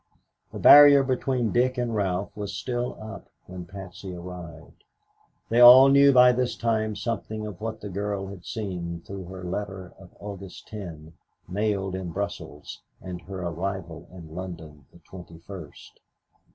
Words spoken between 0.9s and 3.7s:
between Dick and Ralph was still up when